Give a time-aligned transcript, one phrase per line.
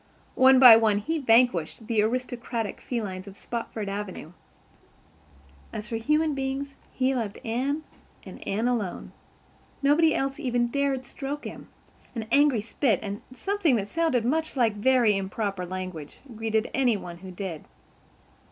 [0.33, 4.31] One by one he vanquished the aristocratic felines of Spofford Avenue.
[5.71, 7.83] As for human beings, he loved Anne
[8.25, 9.11] and Anne alone.
[9.83, 11.67] Nobody else even dared stroke him.
[12.15, 17.17] An angry spit and something that sounded much like very improper language greeted any one
[17.19, 17.65] who did.